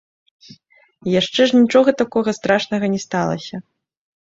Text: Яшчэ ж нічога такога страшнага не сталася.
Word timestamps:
Яшчэ 1.19 1.41
ж 1.51 1.59
нічога 1.59 1.95
такога 2.01 2.29
страшнага 2.39 2.85
не 2.97 3.05
сталася. 3.07 3.55